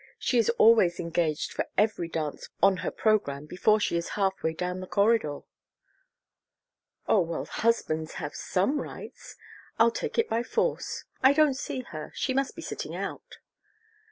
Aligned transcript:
She 0.17 0.39
is 0.39 0.49
always 0.57 0.99
engaged 0.99 1.53
for 1.53 1.67
every 1.77 2.07
dance 2.09 2.49
on 2.63 2.77
her 2.77 2.89
program 2.89 3.45
before 3.45 3.79
she 3.79 3.95
is 3.97 4.09
halfway 4.17 4.51
down 4.51 4.79
this 4.79 4.89
corridor." 4.89 5.41
"Oh, 7.07 7.19
well, 7.21 7.45
husbands 7.45 8.13
have 8.13 8.33
some 8.33 8.81
rights. 8.81 9.35
I'll 9.77 9.91
take 9.91 10.17
it 10.17 10.27
by 10.27 10.41
force. 10.41 11.03
I 11.21 11.33
don't 11.33 11.53
see 11.53 11.81
her 11.81 12.11
she 12.15 12.33
must 12.33 12.55
be 12.55 12.63
sitting 12.63 12.95
out." 12.95 13.37